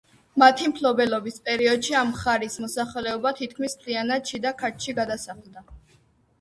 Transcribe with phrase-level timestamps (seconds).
[0.43, 5.67] მათი მფლობელობის პერიოდში ამ მხარის მოსახლეობა თითქმის მთლიანად შიდა ქართლში გადასახლდა.